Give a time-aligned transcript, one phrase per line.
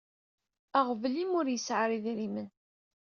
[0.79, 2.49] Aɣbel imi ur yesɛi ara idrimen.